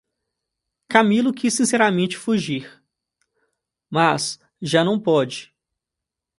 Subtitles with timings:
[0.87, 2.81] Camilo quis sinceramente fugir,
[3.87, 5.53] mas já não pôde.